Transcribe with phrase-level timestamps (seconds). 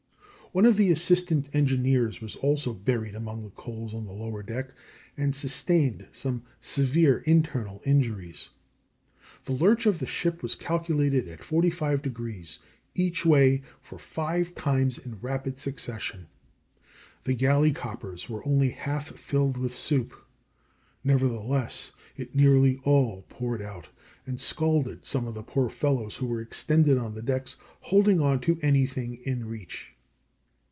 [0.53, 4.73] One of the assistant engineers was also buried among the coals on the lower deck,
[5.15, 8.49] and sustained some severe internal injuries.
[9.45, 12.59] The lurch of the ship was calculated at forty five degrees
[12.95, 16.27] each way for five times in rapid succession.
[17.23, 20.13] The galley coppers were only half filled with soup;
[21.01, 23.87] nevertheless, it nearly all poured out,
[24.27, 28.41] and scalded some of the poor fellows who were extended on the decks, holding on
[28.41, 29.93] to anything in reach.